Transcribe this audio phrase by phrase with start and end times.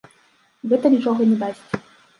[0.73, 1.69] Гэта нічога не дасць.